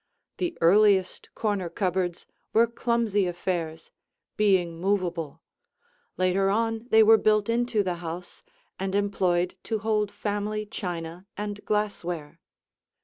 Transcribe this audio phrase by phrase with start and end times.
[0.37, 3.91] The earliest corner cupboards were clumsy affairs,
[4.35, 5.43] being movable;
[6.17, 8.41] later on they were built into the house
[8.79, 12.39] and employed to hold family china and glassware.